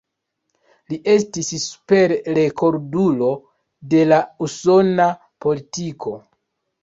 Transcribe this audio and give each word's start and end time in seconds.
Li 0.91 0.97
estis 1.15 1.49
"Super-rekordulo" 1.65 3.29
de 3.93 4.01
la 4.13 4.19
usona 4.49 5.07
politiko. 5.47 6.15